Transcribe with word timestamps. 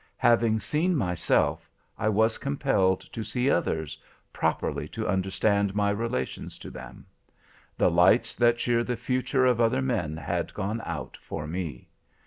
Having 0.17 0.61
seen 0.61 0.95
myself, 0.95 1.69
I 1.95 2.09
was 2.09 2.39
compelled 2.39 3.01
to 3.01 3.23
see 3.23 3.51
others, 3.51 3.99
properly 4.33 4.87
to 4.87 5.07
understand 5.07 5.75
my 5.75 5.91
relations 5.91 6.57
to 6.57 6.71
them. 6.71 7.05
The 7.77 7.91
lights 7.91 8.33
that 8.37 8.57
cheer 8.57 8.83
the 8.83 8.97
future 8.97 9.45
of 9.45 9.61
other 9.61 9.83
men 9.83 10.17
had 10.17 10.55
gone 10.55 10.81
out 10.85 11.17
for 11.21 11.45
me. 11.45 11.87